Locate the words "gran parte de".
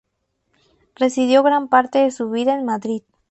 1.43-2.09